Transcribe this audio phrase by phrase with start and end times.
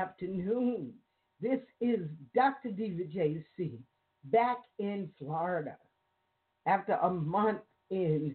[0.00, 0.92] Afternoon.
[1.42, 2.00] This is
[2.34, 2.70] Dr.
[2.70, 3.72] Diva JC
[4.24, 5.76] back in Florida
[6.66, 7.60] after a month
[7.90, 8.34] in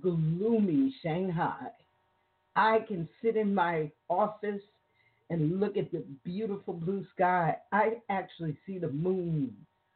[0.00, 1.68] gloomy Shanghai.
[2.56, 4.62] I can sit in my office
[5.30, 7.56] and look at the beautiful blue sky.
[7.70, 9.54] I actually see the moon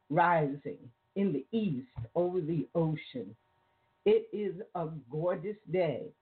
[0.09, 0.79] rising
[1.17, 3.35] in the east over the ocean.
[4.05, 6.13] It is a gorgeous day.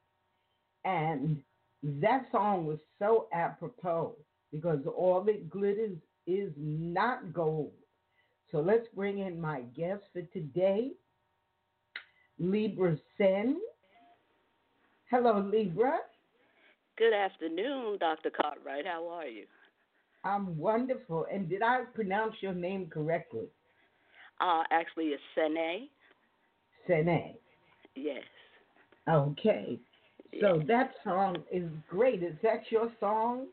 [0.87, 1.43] And
[1.83, 4.17] that song was so apropos
[4.55, 5.99] because all that glitters
[6.29, 7.73] is not gold.
[8.53, 10.93] So let's bring in my guest for today,
[12.39, 13.57] Libra Sen.
[15.11, 15.99] Hello, Libra.
[16.97, 18.31] Good afternoon, Dr.
[18.31, 18.87] Cartwright.
[18.87, 19.47] How are you?
[20.23, 21.27] I'm wonderful.
[21.33, 23.49] And did I pronounce your name correctly?
[24.41, 25.89] Uh, actually, it's Sene.
[26.87, 27.35] Sene.
[27.97, 28.23] Yes.
[29.11, 29.81] Okay.
[30.41, 30.67] So yes.
[30.69, 32.23] that song is great.
[32.23, 33.47] Is that your song?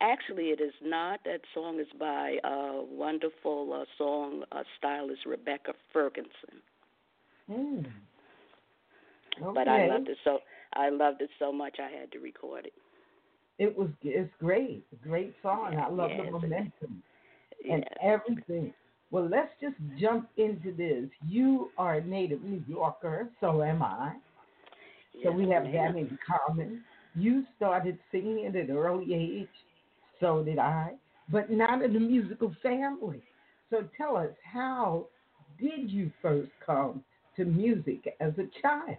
[0.00, 1.20] Actually, it is not.
[1.24, 6.60] That song is by a wonderful uh, song uh, stylist Rebecca Ferguson.
[7.50, 7.78] Hmm.
[9.42, 9.52] Okay.
[9.54, 10.38] But I loved it so.
[10.74, 11.76] I loved it so much.
[11.78, 12.72] I had to record it.
[13.58, 13.88] It was.
[14.02, 14.84] It's great.
[15.02, 15.70] Great song.
[15.72, 17.02] Yeah, I love yes, the momentum
[17.64, 17.72] yes.
[17.72, 18.72] and everything.
[19.10, 21.08] Well, let's just jump into this.
[21.26, 24.14] You are a native New Yorker, so am I.
[25.22, 25.94] So Yes, we have ma'am.
[25.94, 26.82] that in common.
[27.14, 29.48] You started singing at an early age,
[30.20, 30.92] so did I,
[31.30, 33.22] but not in the musical family.
[33.70, 35.06] So tell us, how
[35.58, 37.02] did you first come
[37.36, 38.96] to music as a child?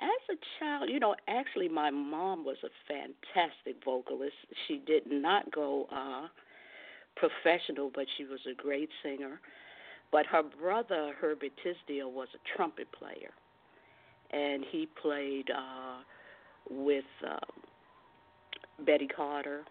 [0.00, 4.34] As a child, you know, actually, my mom was a fantastic vocalist.
[4.66, 6.28] She did not go uh,
[7.16, 9.40] professional, but she was a great singer.
[10.12, 13.32] But her brother, Herbert Tisdale, was a trumpet player,
[14.30, 15.98] and he played uh,
[16.70, 17.38] with um,
[18.84, 19.62] Betty Carter,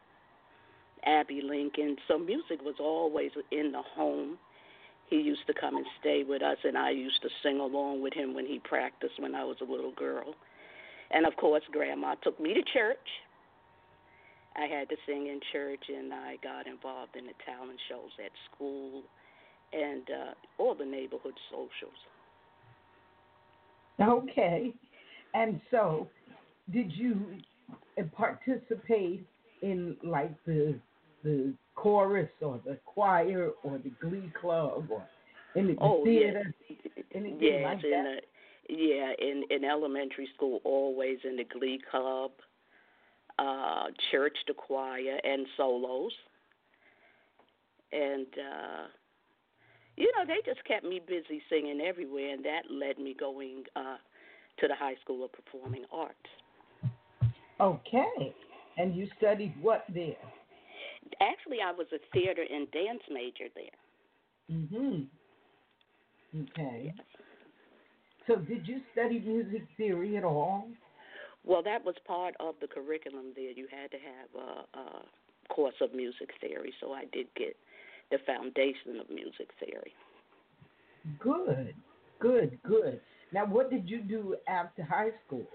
[1.05, 1.97] Abbey Lincoln.
[2.07, 4.37] So music was always in the home.
[5.09, 8.13] He used to come and stay with us, and I used to sing along with
[8.13, 10.35] him when he practiced when I was a little girl.
[11.11, 12.97] And of course, Grandma took me to church.
[14.57, 18.31] I had to sing in church, and I got involved in the talent shows at
[18.51, 19.03] school
[19.71, 21.93] and uh, all the neighborhood socials.
[24.01, 24.73] Okay.
[25.33, 26.07] And so,
[26.71, 27.17] did you
[27.99, 29.25] uh, participate
[29.61, 30.75] in like the
[31.23, 35.03] the chorus or the choir or the glee club or
[35.55, 36.53] in the Oh, theater?
[36.69, 36.77] yes.
[37.13, 38.03] Anything yes, like in that?
[38.03, 38.21] the
[38.69, 42.31] yeah, in in elementary school, always in the glee club,
[43.39, 46.11] uh, church, the choir, and solos.
[47.91, 48.87] And uh,
[49.95, 53.97] you know, they just kept me busy singing everywhere, and that led me going uh,
[54.59, 56.15] to the High School of Performing Arts.
[57.59, 58.35] Okay.
[58.77, 60.15] And you studied what there?
[61.21, 64.57] Actually, I was a theater and dance major there.
[64.57, 65.07] Mhm.
[66.35, 66.93] Okay.
[66.95, 67.05] Yes.
[68.27, 70.69] So, did you study music theory at all?
[71.45, 73.51] Well, that was part of the curriculum there.
[73.51, 75.05] You had to have a, a
[75.49, 77.55] course of music theory, so I did get
[78.11, 79.93] the foundation of music theory.
[81.19, 81.73] Good.
[82.19, 82.59] Good.
[82.63, 82.99] Good.
[83.31, 85.47] Now, what did you do after high school?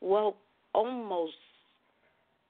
[0.00, 0.36] Well,
[0.74, 1.34] almost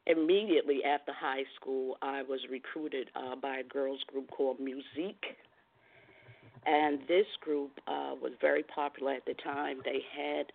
[0.07, 5.25] immediately after high school, I was recruited uh, by a girls group called Musique.
[6.67, 9.79] And this group uh, was very popular at the time.
[9.85, 10.47] They had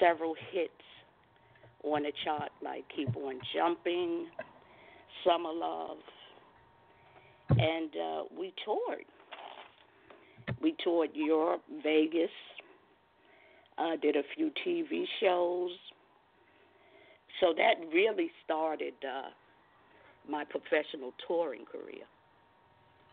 [0.00, 0.72] several hits
[1.84, 4.26] on the chart, like Keep On Jumping,
[5.24, 5.98] Summer Love,
[7.50, 9.04] and uh, we toured.
[10.62, 12.30] We toured Europe, Vegas,
[13.78, 15.70] uh, did a few TV shows.
[17.40, 19.30] So that really started uh,
[20.28, 22.04] my professional touring career.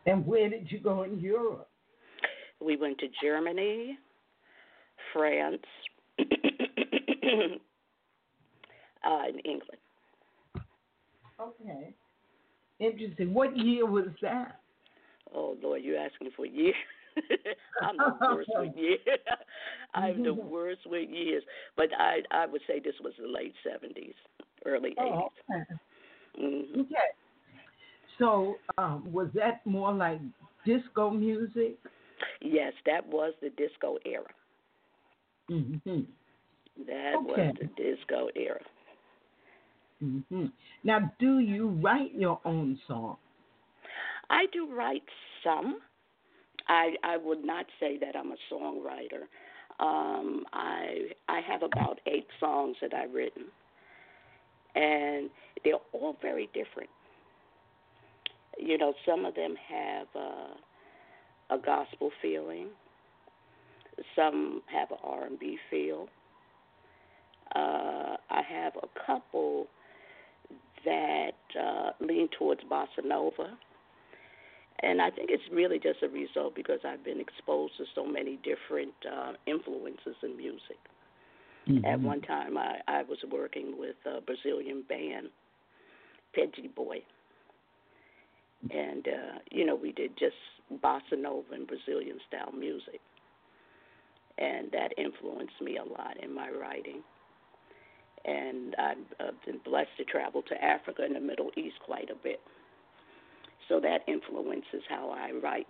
[0.06, 1.70] And where did you go in Europe?
[2.60, 3.98] We went to Germany,
[5.12, 5.62] France,
[6.20, 6.24] uh,
[9.30, 9.80] in England.
[11.40, 11.94] Okay.
[12.80, 13.34] Interesting.
[13.34, 14.60] What year was that?
[15.34, 16.76] Oh Lord, you're asking for years.
[17.82, 19.00] I'm the worst with years.
[19.94, 21.44] I'm the worst with years.
[21.76, 24.16] But I I would say this was the late seventies,
[24.66, 25.32] early Oh, eighties.
[25.50, 26.46] okay.
[26.46, 26.82] mm-hmm.
[26.82, 27.10] Okay.
[28.20, 30.20] So, um, was that more like
[30.66, 31.78] disco music?
[32.42, 34.30] Yes, that was the disco era.
[35.50, 36.02] Mm-hmm.
[36.88, 37.48] That Okay.
[37.48, 38.60] was the disco era.
[40.04, 40.46] Mm-hmm.
[40.84, 43.18] Now, do you write your own song?
[44.30, 45.04] I do write
[45.44, 45.80] some.
[46.68, 49.28] I I would not say that I'm a songwriter.
[49.80, 53.46] Um, I I have about eight songs that I've written,
[54.76, 55.30] and
[55.64, 56.90] they're all very different.
[58.60, 62.68] You know, some of them have uh, a gospel feeling.
[64.16, 66.08] Some have an R&B feel.
[67.56, 69.68] Uh, I have a couple
[70.86, 73.58] that uh, lean towards bossa nova.
[74.82, 78.40] And I think it's really just a result because I've been exposed to so many
[78.44, 80.78] different uh, influences in music.
[81.70, 81.86] Mm-hmm.
[81.86, 85.28] At one time, I, I was working with a Brazilian band,
[86.36, 86.98] Peggy Boy.
[88.72, 90.36] And, uh, you know, we did just
[90.84, 93.00] bossa nova and Brazilian style music.
[94.38, 97.02] And that influenced me a lot in my writing.
[98.26, 102.16] And I've uh, been blessed to travel to Africa and the Middle East quite a
[102.16, 102.40] bit.
[103.70, 105.68] So that influences how I write.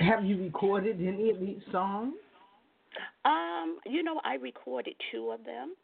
[0.00, 2.14] Have you recorded any of these songs?
[3.24, 5.74] Um, you know, I recorded two of them,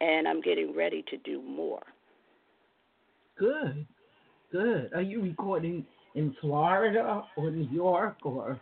[0.00, 1.82] and I'm getting ready to do more.
[3.38, 3.86] Good,
[4.50, 4.90] good.
[4.94, 8.60] Are you recording in Florida or New York or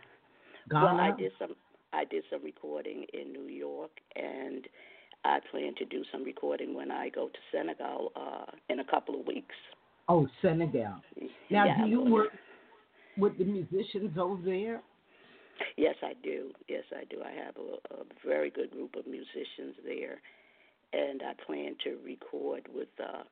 [0.69, 0.85] Ghana?
[0.85, 1.55] Well, I did some.
[1.93, 4.67] I did some recording in New York, and
[5.23, 9.19] I plan to do some recording when I go to Senegal uh, in a couple
[9.19, 9.55] of weeks.
[10.07, 11.01] Oh, Senegal.
[11.49, 12.29] Now, yeah, do you work
[13.17, 14.81] with the musicians over there?
[15.77, 16.51] Yes, I do.
[16.67, 17.21] Yes, I do.
[17.23, 20.21] I have a, a very good group of musicians there,
[20.93, 23.23] and I plan to record with uh,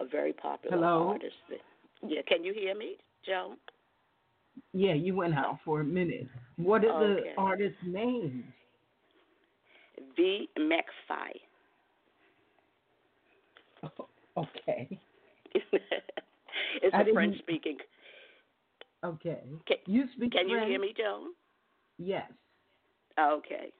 [0.00, 1.08] a very popular Hello?
[1.08, 1.34] artist.
[1.50, 1.58] That,
[2.08, 2.96] yeah, can you hear me,
[3.26, 3.54] Joe?
[4.72, 6.28] Yeah, you went out for a minute.
[6.56, 7.30] What are okay.
[7.34, 8.44] the artist's names?
[10.16, 10.48] V.
[10.58, 11.32] McFi.
[14.36, 15.00] okay.
[16.82, 17.78] it's a French speaking
[19.04, 19.40] Okay.
[19.66, 20.62] Can, you speak Can French?
[20.62, 21.30] you hear me, Joan?
[21.98, 22.30] Yes.
[23.18, 23.72] Okay.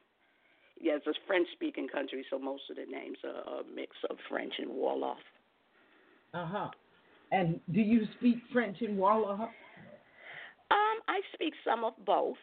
[0.80, 4.16] Yeah, it's a French speaking country, so most of the names are a mix of
[4.28, 5.14] French and Wolof.
[6.34, 6.70] Uh huh.
[7.30, 9.40] And do you speak French and Wolof?
[9.40, 12.36] Um, I speak some of both.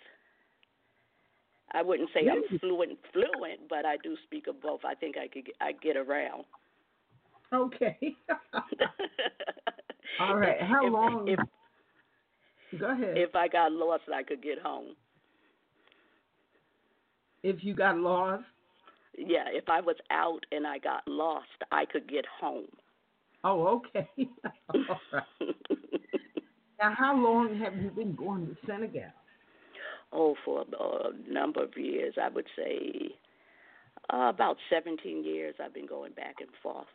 [1.74, 2.22] I wouldn't say?
[2.30, 4.82] I'm fluent, fluent, but I do speak of both.
[4.86, 6.46] I think I could, I get around.
[7.54, 7.98] Okay.
[10.20, 10.62] All right.
[10.62, 11.28] How if, long?
[11.28, 11.40] If,
[12.80, 13.18] Go ahead.
[13.18, 14.96] If I got lost, I could get home.
[17.42, 18.44] If you got lost?
[19.18, 22.68] Yeah, if I was out and I got lost, I could get home.
[23.44, 24.08] Oh, okay.
[24.74, 25.24] All right.
[26.80, 29.12] now, how long have you been going to Senegal?
[30.12, 32.16] Oh, for a number of years.
[32.22, 33.16] I would say
[34.14, 36.88] uh, about 17 years I've been going back and forth.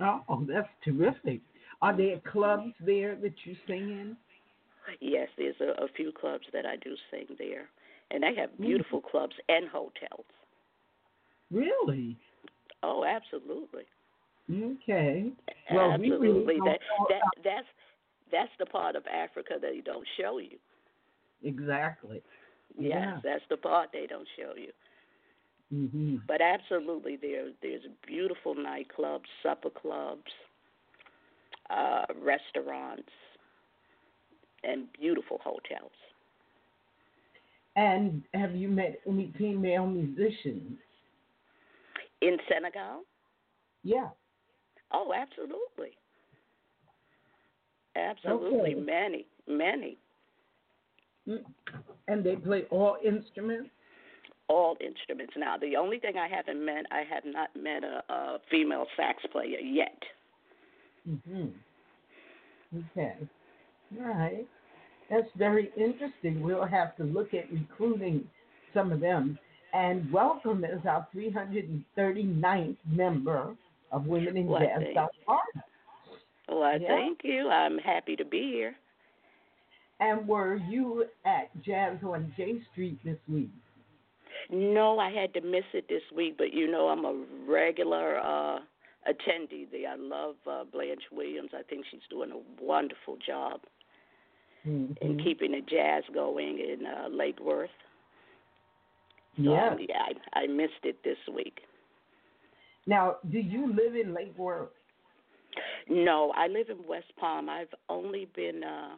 [0.00, 1.40] Oh, that's terrific.
[1.82, 4.16] Are there clubs there that you sing in?
[5.00, 7.68] Yes, there's a, a few clubs that I do sing there,
[8.10, 9.10] and they have beautiful mm.
[9.10, 10.24] clubs and hotels.
[11.50, 12.16] Really?
[12.82, 13.82] Oh, absolutely.
[14.50, 15.30] Okay.
[15.70, 16.28] Well, absolutely.
[16.28, 17.66] We really that that that's
[18.32, 20.58] that's the part of Africa that they don't show you.
[21.42, 22.22] Exactly.
[22.78, 23.18] Yes, yeah.
[23.22, 24.72] that's the part they don't show you.
[25.72, 26.16] Mm-hmm.
[26.26, 30.32] But absolutely, there there's beautiful nightclubs, supper clubs,
[31.70, 33.08] uh, restaurants,
[34.64, 35.92] and beautiful hotels.
[37.76, 40.78] And have you met any female musicians?
[42.20, 43.02] In Senegal?
[43.84, 44.08] Yeah.
[44.92, 45.96] Oh, absolutely.
[47.96, 48.74] Absolutely.
[48.74, 48.80] Okay.
[48.80, 49.98] Many, many.
[51.28, 51.44] Mm.
[52.08, 53.70] And they play all instruments?
[54.50, 55.34] All instruments.
[55.36, 59.22] Now, the only thing I haven't met, I have not met a, a female sax
[59.30, 60.02] player yet.
[61.08, 61.46] Mm-hmm.
[62.98, 63.14] Okay.
[64.00, 64.46] All right.
[65.08, 66.42] That's very interesting.
[66.42, 68.24] We'll have to look at recruiting
[68.74, 69.38] some of them.
[69.72, 73.54] And welcome as our 339th member
[73.92, 75.64] of Women in well, Jazz South Florida.
[76.48, 76.88] Well, I yeah.
[76.88, 77.48] thank you.
[77.48, 78.74] I'm happy to be here.
[80.00, 83.50] And were you at Jazz on J Street this week?
[84.52, 88.60] No, I had to miss it this week, but you know I'm a regular uh
[89.08, 89.90] attendee there.
[89.90, 91.50] I love uh, Blanche Williams.
[91.54, 93.60] I think she's doing a wonderful job
[94.66, 94.92] mm-hmm.
[95.00, 97.70] in keeping the jazz going in uh, Lake Worth.
[99.36, 99.70] So, yeah.
[99.70, 100.02] um, yeah,
[100.34, 101.60] I, I missed it this week.
[102.86, 104.68] Now, do you live in Lake Worth?
[105.88, 107.48] No, I live in West Palm.
[107.48, 108.96] I've only been uh,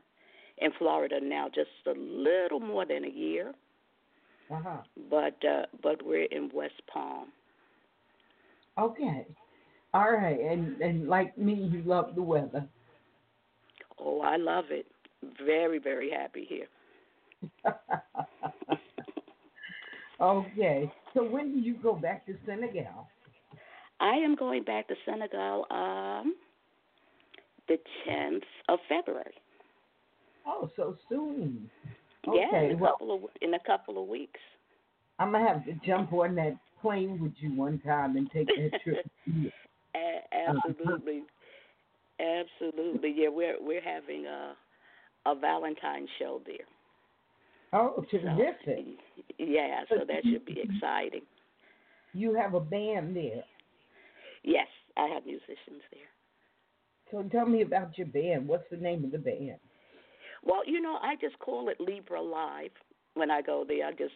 [0.59, 3.53] in Florida now just a little more than a year.
[4.53, 4.83] Uh-huh.
[5.11, 7.29] But uh, but we're in West Palm.
[8.79, 9.27] Okay.
[9.95, 12.67] All right, and and like me, you love the weather.
[13.99, 14.87] Oh, I love it.
[15.45, 16.67] Very very happy here.
[20.21, 20.93] okay.
[21.15, 23.09] So when do you go back to Senegal?
[24.01, 26.35] I am going back to Senegal um,
[27.69, 27.79] the
[28.09, 29.35] 10th of February.
[30.47, 31.71] Oh, so soon.
[32.27, 34.41] Yeah, Okay, in a well- couple of in a couple of weeks.
[35.19, 38.81] I'm gonna have to jump on that plane with you one time and take that
[38.83, 39.07] trip.
[39.95, 40.61] A- Uh-huh.
[40.69, 41.23] absolutely,
[42.19, 43.13] absolutely.
[43.17, 44.55] Yeah, we're we're having a
[45.27, 46.67] a Valentine's show there.
[47.73, 48.85] Oh, So, terrific!
[49.39, 51.23] yeah, so that should be exciting.
[52.13, 53.45] You have a band there.
[54.43, 56.11] Yes, I have musicians there.
[57.11, 58.49] So tell me about your band.
[58.49, 59.59] What's the name of the band?
[60.45, 62.73] Well, you know, I just call it Libra Live
[63.15, 63.87] when I go there.
[63.87, 64.15] I just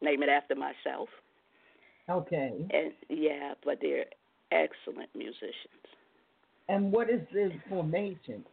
[0.00, 1.08] name it after myself.
[2.08, 2.52] Okay.
[2.70, 4.06] And yeah, but they're
[4.50, 5.54] excellent musicians.
[6.68, 8.44] And what is the formation?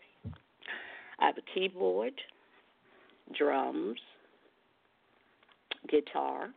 [1.19, 2.13] I have a keyboard,
[3.37, 3.99] drums,
[5.89, 6.49] guitar,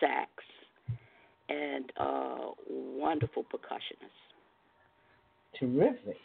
[0.00, 0.30] sax,
[1.48, 4.10] and a wonderful percussionist.
[5.58, 6.16] Terrific.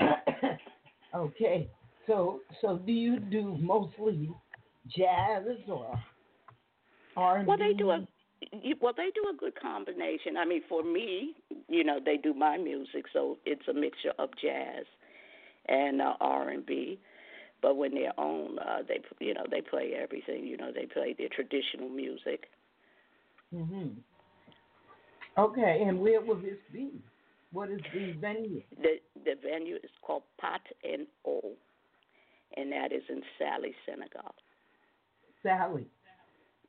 [1.16, 1.68] okay.
[2.06, 4.30] So so do you do mostly
[4.96, 5.98] jazz or
[7.16, 7.48] R and B?
[7.48, 8.06] Well, they do a
[8.80, 10.36] well, they do a good combination.
[10.36, 11.34] I mean, for me,
[11.68, 14.84] you know, they do my music, so it's a mixture of jazz
[15.68, 16.98] and uh, R and B.
[17.62, 20.46] But when they're on, uh, they you know they play everything.
[20.46, 22.44] You know, they play their traditional music.
[23.50, 23.88] hmm
[25.38, 26.92] Okay, and where will this be?
[27.56, 28.60] What is the venue?
[28.82, 31.40] The the venue is called Pot and O,
[32.54, 34.34] and that is in Saly, Senegal.
[35.42, 35.86] Saly.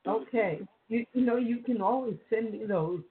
[0.08, 0.10] Mm-hmm.
[0.10, 0.62] Okay.
[0.88, 3.01] You, you know, you can always send me those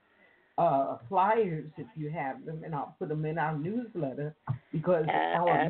[0.57, 4.33] uh, flyers if you have them, and I'll put them in our newsletter
[4.71, 5.69] because Uh, our uh,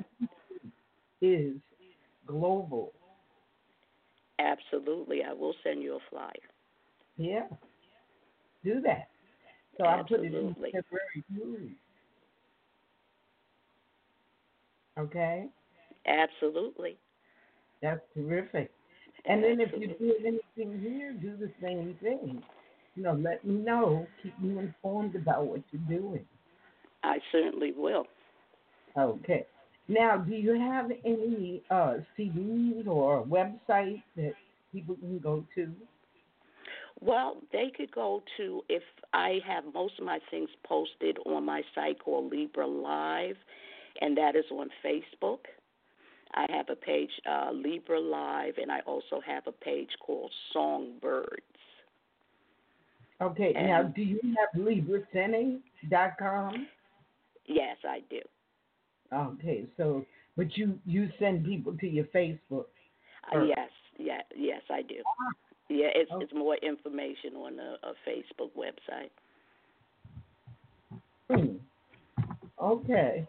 [1.22, 1.56] is
[2.26, 2.94] global.
[4.40, 6.48] Absolutely, I will send you a flyer.
[7.18, 7.48] Yeah.
[8.64, 9.10] Do that.
[9.78, 10.72] So I'll put it in Absolutely.
[10.72, 11.76] February
[14.98, 15.48] Okay?
[16.06, 16.98] Absolutely.
[17.82, 18.72] That's terrific.
[19.26, 20.08] And then if you Absolutely.
[20.08, 22.42] do anything here, do the same thing.
[22.96, 24.08] You know, let me know.
[24.24, 26.26] Keep me informed about what you're doing.
[27.04, 28.06] I certainly will.
[28.98, 29.46] Okay.
[29.88, 34.34] Now, do you have any uh, CDs or websites that
[34.74, 35.72] people can go to?
[37.00, 38.84] Well, they could go to if
[39.14, 43.38] I have most of my things posted on my site called Libra Live,
[44.02, 45.40] and that is on Facebook.
[46.34, 51.42] I have a page uh, Libra Live, and I also have a page called Songbirds.
[53.22, 53.54] Okay.
[53.54, 56.68] now, do you have LibraSene.com?
[57.48, 58.20] Yes, I do.
[59.12, 59.66] Okay.
[59.78, 60.06] So,
[60.36, 62.66] but you you send people to your Facebook.
[63.34, 64.96] Uh, yes, yeah, yes, I do.
[65.70, 66.26] Yeah, it's Okay.
[66.26, 69.12] it's more information on a, a Facebook website.
[71.30, 71.58] Hmm.
[72.62, 73.28] Okay.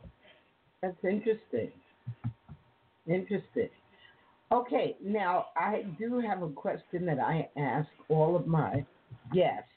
[0.82, 1.72] That's interesting.
[3.06, 3.68] Interesting.
[4.50, 8.84] Okay, now I do have a question that I ask all of my
[9.34, 9.68] guests.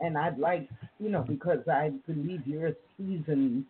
[0.00, 3.64] And I'd like, you know, because I believe you're a seasoned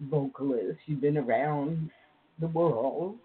[0.00, 1.90] vocalist, you've been around
[2.40, 3.16] the world,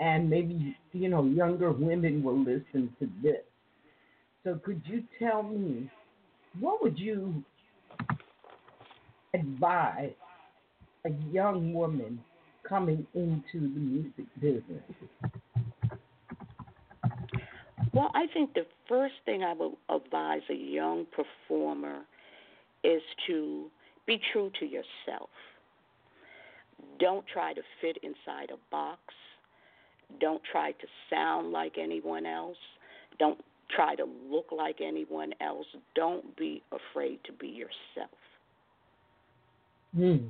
[0.00, 3.42] and maybe, you know, younger women will listen to this.
[4.42, 5.90] So could you tell me,
[6.60, 7.42] what would you
[9.32, 10.12] advise
[11.04, 12.18] a young woman
[12.66, 14.82] coming into the music business?
[17.92, 22.00] Well, I think the first thing I would advise a young performer
[22.82, 23.66] is to
[24.06, 25.30] be true to yourself.
[26.98, 29.00] Don't try to fit inside a box.
[30.20, 32.56] Don't try to sound like anyone else.
[33.18, 33.38] Don't
[33.74, 35.66] try to look like anyone else.
[35.94, 38.10] Don't be afraid to be yourself.
[39.94, 40.26] Hmm.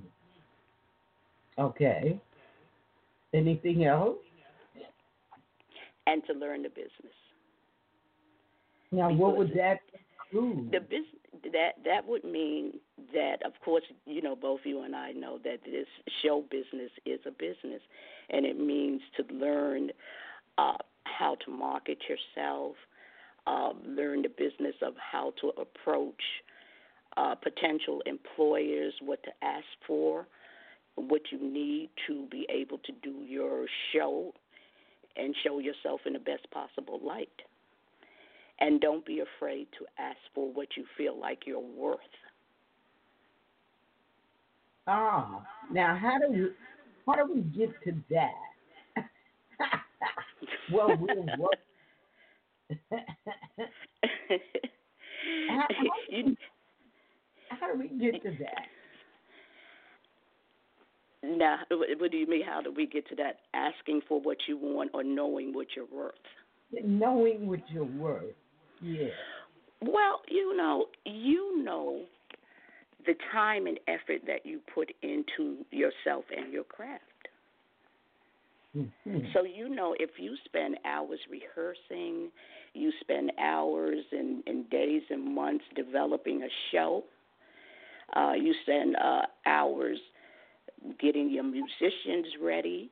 [1.59, 2.21] Okay.
[3.33, 4.19] Anything else?
[6.07, 7.15] And to learn the business.
[8.93, 9.81] Now, what would that
[10.31, 10.71] include?
[10.71, 11.07] the business
[11.53, 12.75] that that would mean
[13.13, 15.87] that of course you know both you and I know that this
[16.23, 17.81] show business is a business
[18.31, 19.91] and it means to learn
[20.59, 22.77] uh, how to market yourself
[23.47, 26.23] um, learn the business of how to approach
[27.17, 30.27] uh, potential employers what to ask for
[30.97, 34.33] what you need to be able to do your show
[35.17, 37.29] and show yourself in the best possible light
[38.61, 41.99] and don't be afraid to ask for what you feel like you're worth.
[44.87, 46.51] Ah, now how do we
[47.07, 49.07] how do we get to that?
[50.73, 51.59] well, we'll work.
[56.11, 56.37] you,
[57.49, 58.67] how do we get to that?
[61.25, 62.45] Now, what do you mean?
[62.45, 63.41] How do we get to that?
[63.55, 66.15] Asking for what you want or knowing what you're worth?
[66.85, 68.35] Knowing what you're worth.
[68.83, 69.09] Yeah.
[69.81, 72.03] Well, you know, you know
[73.07, 77.03] the time and effort that you put into yourself and your craft.
[78.77, 79.19] Mm-hmm.
[79.33, 82.31] So you know if you spend hours rehearsing,
[82.73, 87.05] you spend hours and, and days and months developing a show,
[88.17, 89.99] uh, you spend uh, hours
[91.01, 92.91] getting your musicians ready.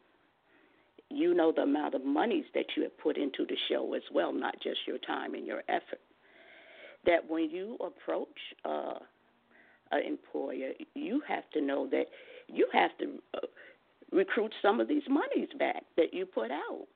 [1.11, 4.33] You know the amount of monies that you have put into the show as well,
[4.33, 6.01] not just your time and your effort.
[7.05, 8.29] That when you approach
[8.65, 8.99] uh,
[9.91, 12.07] an employer, you have to know that
[12.49, 13.47] you have to uh,
[14.11, 16.87] recruit some of these monies back that you put out.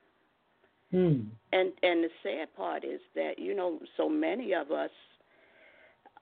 [0.91, 1.21] Hmm.
[1.51, 4.91] And and the sad part is that you know so many of us,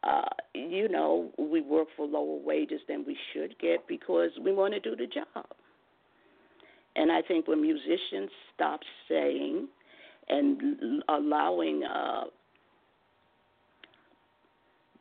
[0.05, 0.21] uh,
[0.53, 4.79] you know, we work for lower wages than we should get because we want to
[4.79, 5.45] do the job.
[6.95, 9.67] And I think when musicians stop saying
[10.29, 12.25] and allowing uh,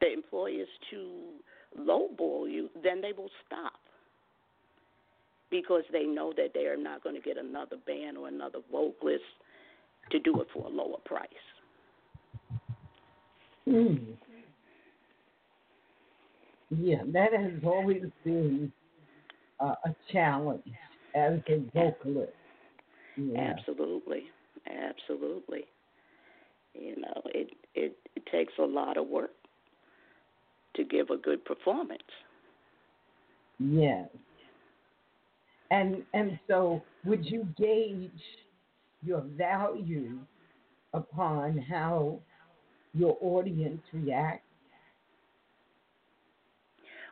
[0.00, 1.08] the employers to
[1.78, 3.74] lowball you, then they will stop
[5.50, 9.22] because they know that they are not going to get another band or another vocalist
[10.10, 11.28] to do it for a lower price.
[13.66, 13.94] Hmm.
[16.80, 18.72] Yeah, that has always been
[19.60, 20.62] uh, a challenge
[21.14, 22.32] as a vocalist.
[23.16, 23.54] Yeah.
[23.58, 24.24] Absolutely,
[24.66, 25.64] absolutely.
[26.74, 29.30] You know, it, it it takes a lot of work
[30.76, 32.02] to give a good performance.
[33.58, 34.08] Yes.
[35.70, 38.10] And and so would you gauge
[39.02, 40.18] your value
[40.92, 42.18] upon how
[42.94, 44.43] your audience reacts?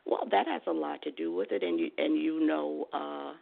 [0.06, 3.34] Well, that has a lot to do with it, and you and you know, uh,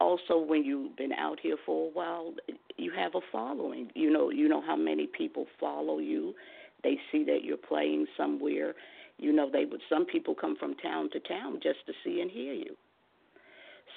[0.00, 2.34] also when you've been out here for a while,
[2.76, 3.90] you have a following.
[3.94, 6.34] You know, you know how many people follow you.
[6.82, 8.74] They see that you're playing somewhere.
[9.18, 9.80] You know, they would.
[9.88, 12.76] Some people come from town to town just to see and hear you.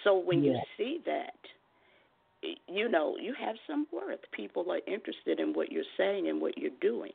[0.04, 0.52] So when Yeah.
[0.52, 1.34] you see that,
[2.68, 4.20] you know, you have some worth.
[4.32, 7.12] People are interested in what you're saying and what you're doing.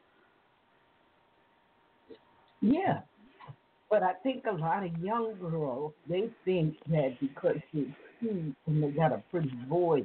[2.62, 3.00] Yeah.
[3.90, 7.85] But I think a lot of young girls they think that because they're
[8.20, 10.05] cute and they got a pretty voice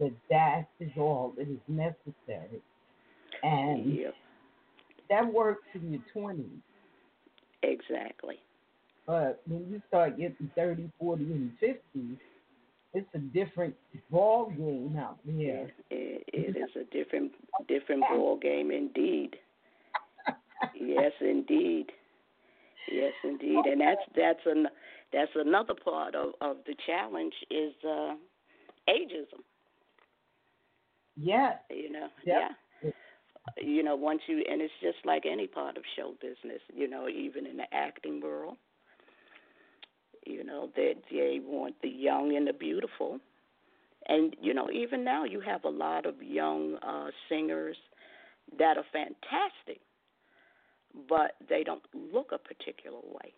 [0.00, 2.60] that that is all that is necessary.
[3.44, 4.14] And Yep,
[5.08, 6.46] that works in your twenties.
[7.62, 8.38] exactly.
[9.06, 11.78] But when you start getting 30, 40, and 50,
[12.92, 13.74] it's a different
[14.10, 15.70] ball game out there.
[15.90, 17.32] It, it is a different
[17.68, 19.36] different ball game indeed.
[20.74, 21.86] Yes, indeed.
[22.90, 24.68] Yes, indeed, and that's that's an
[25.12, 28.14] that's another part of of the challenge is uh,
[28.88, 29.42] ageism.
[31.16, 31.58] Yeah.
[31.70, 32.36] You know, Yep.
[32.36, 32.50] yeah.
[33.60, 36.60] You know, once you and it's just like any part of show business.
[36.74, 38.56] You know, even in the acting world.
[40.26, 43.20] You know that they want the young and the beautiful,
[44.08, 47.76] and you know even now you have a lot of young uh, singers
[48.58, 49.80] that are fantastic,
[51.08, 53.32] but they don't look a particular way.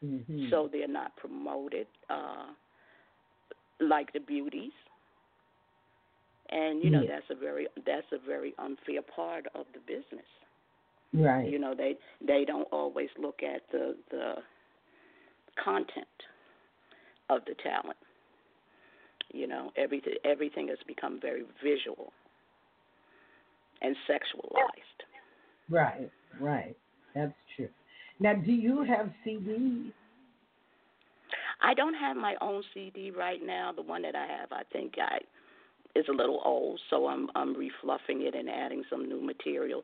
[0.00, 2.46] hmm so they're not promoted uh,
[3.80, 4.72] like the beauties.
[6.50, 7.08] And you know Yeah.
[7.08, 10.26] that's a very that's a very unfair part of the business.
[11.14, 11.46] right.
[11.50, 14.34] You know they they don't always look at the the
[15.62, 16.18] content
[17.30, 17.98] of the talent.
[19.32, 22.12] You know everything everything has become very visual
[23.82, 25.00] and sexualized.
[25.70, 26.10] Right.
[26.40, 26.76] Right.
[27.14, 27.68] That's true.
[28.20, 29.92] Now, do you have CDs?
[31.62, 33.72] I don't have my own CD right now.
[33.74, 35.18] The one that I have, I think I
[35.96, 39.82] is a little old, so I'm I'm refluffing it and adding some new material.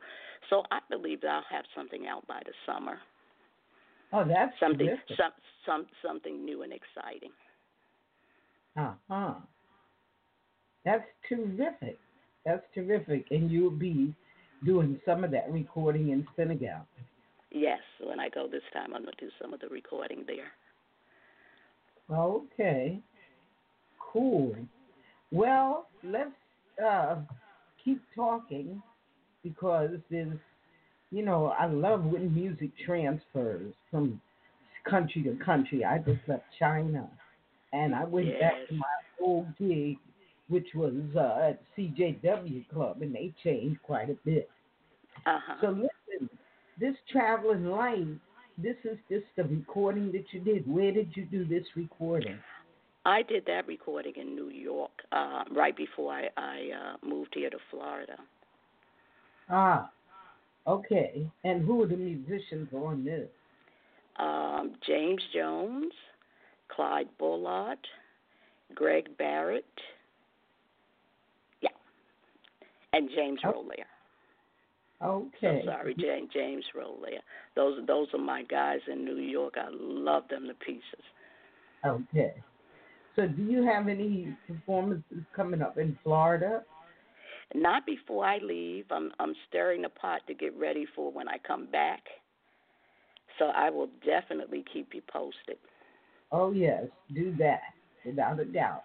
[0.49, 2.97] So I believe that I'll have something out by the summer.
[4.13, 5.17] Oh, that's Something terrific.
[5.17, 5.31] some
[5.65, 7.31] some something new and exciting.
[8.77, 9.33] Uh huh.
[10.85, 11.97] That's terrific.
[12.45, 13.25] That's terrific.
[13.31, 14.13] And you'll be
[14.63, 16.85] doing some of that recording in Senegal.
[17.51, 20.51] Yes, when I go this time, I'm gonna do some of the recording there.
[22.11, 22.99] Okay.
[23.99, 24.55] Cool.
[25.31, 26.29] Well, let's
[26.83, 27.17] uh,
[27.83, 28.81] keep talking
[29.43, 30.37] because there's,
[31.11, 34.21] you know, I love when music transfers from
[34.89, 35.83] country to country.
[35.83, 37.09] I just left China
[37.73, 38.85] and I went back to my
[39.21, 39.97] old gig,
[40.47, 44.49] which was uh, at CJW Club, and they changed quite a bit.
[45.25, 45.55] Uh huh.
[45.61, 46.29] So listen,
[46.79, 48.07] this traveling light,
[48.57, 50.71] this is just the recording that you did.
[50.71, 52.37] Where did you do this recording?
[53.05, 57.51] I did that recording in New York uh, right before I, I uh, moved here
[57.51, 58.17] to Florida.
[59.49, 59.91] Ah,
[60.65, 61.29] okay.
[61.43, 63.29] And who are the musicians on this?
[64.17, 65.91] Um, James Jones,
[66.69, 67.77] Clyde Bullard,
[68.73, 69.65] Greg Barrett,
[71.61, 71.69] yeah,
[72.95, 73.51] and James oh.
[73.51, 73.85] Rollaire.
[75.03, 75.61] Okay.
[75.63, 77.19] So sorry, James James Rollaire.
[77.55, 79.55] Those those are my guys in New York.
[79.57, 81.03] I love them to pieces.
[81.85, 82.33] Okay.
[83.15, 86.63] So, do you have any performances coming up in Florida?
[87.53, 88.85] Not before I leave.
[88.89, 92.01] I'm I'm stirring the pot to get ready for when I come back.
[93.37, 95.57] So I will definitely keep you posted.
[96.31, 97.61] Oh yes, do that
[98.05, 98.83] without a doubt.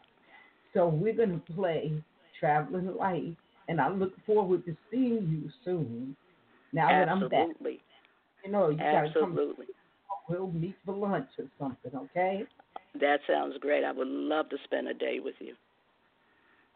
[0.75, 1.93] So we're going to play
[2.39, 3.37] Traveling Light,
[3.69, 6.17] and I look forward to seeing you soon.
[6.73, 7.29] Now Absolutely.
[7.29, 7.57] that I'm back,
[8.45, 9.31] you know, you got to come.
[9.33, 9.67] Absolutely.
[10.29, 12.45] We'll meet for lunch or something, okay?
[13.01, 13.85] That sounds great.
[13.85, 15.55] I would love to spend a day with you.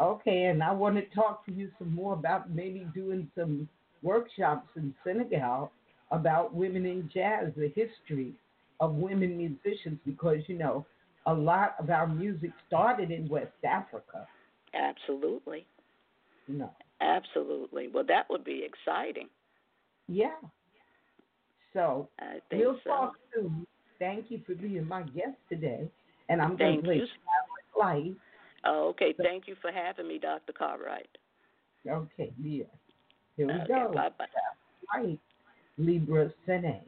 [0.01, 3.69] Okay, and I want to talk to you some more about maybe doing some
[4.03, 5.71] workshops in Senegal
[6.11, 8.33] about women in jazz, the history
[8.81, 10.85] of women musicians, because you know
[11.27, 14.27] a lot of our music started in West Africa.
[14.75, 15.65] Absolutely.
[16.49, 16.71] No.
[17.01, 17.89] Absolutely.
[17.89, 19.29] Well, that would be exciting.
[20.09, 20.37] Yeah.
[21.73, 22.91] So I think we'll so.
[22.91, 23.67] talk soon.
[23.99, 25.89] Thank you for being my guest today,
[26.29, 27.03] and I'm going to play.
[27.79, 28.13] Life.
[28.65, 29.15] Oh, okay.
[29.21, 30.53] Thank you for having me, Dr.
[30.53, 31.09] Cartwright.
[31.89, 32.65] Okay, yeah.
[33.37, 33.93] Here we okay, go.
[33.93, 34.27] Bye bye.
[34.95, 35.19] Right.
[35.77, 36.81] Libra Sene.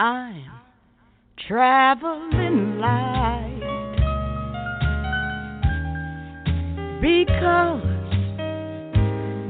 [0.00, 0.46] I'm
[1.46, 3.60] traveling light
[7.02, 7.84] because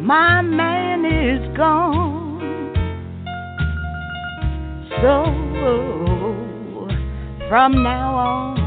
[0.01, 2.41] my man is gone.
[5.01, 5.25] So
[7.49, 8.59] from now on,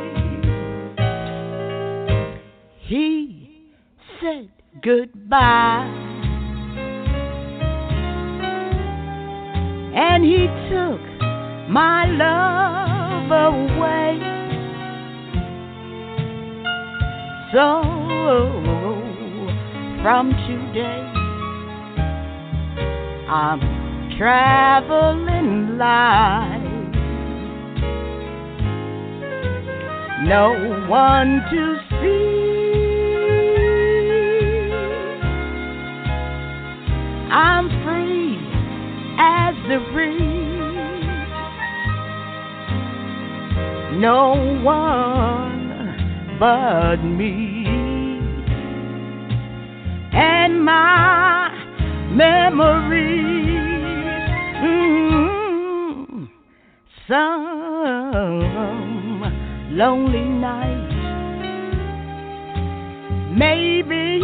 [2.81, 3.71] He
[4.21, 4.51] said
[4.83, 5.98] goodbye.
[10.01, 11.01] And he took
[11.69, 14.21] my love away.
[17.53, 17.83] So
[20.01, 21.03] from today,
[23.29, 23.61] I'm
[24.17, 26.63] traveling light.
[30.27, 32.48] No one to see.
[39.93, 40.49] Breeze.
[44.01, 47.67] No one but me
[50.13, 51.51] and my
[52.13, 53.19] memories.
[54.63, 56.25] Mm-hmm.
[57.09, 59.23] Some
[59.73, 60.91] lonely night,
[63.37, 64.21] maybe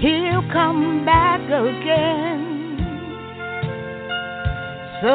[0.00, 2.51] he'll come back again.
[5.02, 5.08] So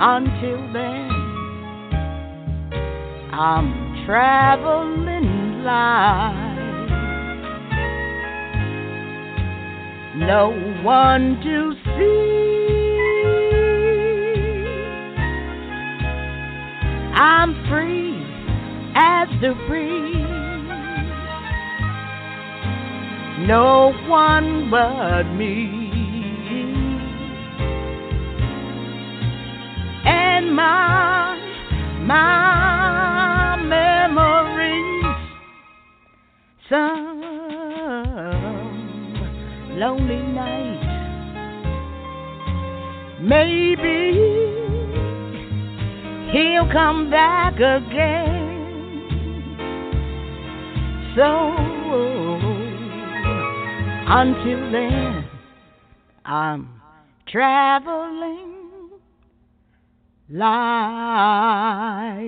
[0.00, 1.10] until then,
[3.30, 6.62] I'm traveling light.
[10.16, 10.50] No
[10.82, 12.22] one to see.
[17.14, 18.16] I'm free
[18.94, 20.26] as the breeze.
[23.46, 25.81] No one but me.
[30.54, 31.36] My
[32.02, 35.04] my memories.
[36.68, 37.20] Some
[39.78, 40.82] lonely night,
[43.20, 43.98] maybe
[46.32, 48.50] he'll come back again.
[51.16, 51.28] So
[54.08, 55.24] until then,
[56.24, 56.68] I'm
[57.26, 58.51] traveling
[60.32, 62.22] life.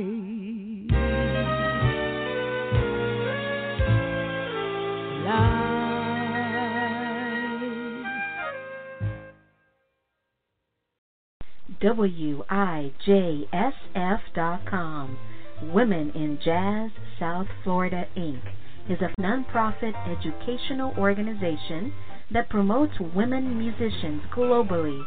[11.83, 12.89] WIJSF.com,
[15.63, 18.41] Women in Jazz, South Florida, Inc.,
[18.89, 21.93] is a nonprofit educational organization
[22.31, 25.05] that promotes women musicians globally